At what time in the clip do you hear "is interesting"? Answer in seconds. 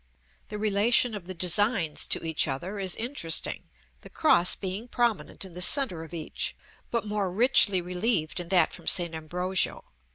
2.79-3.65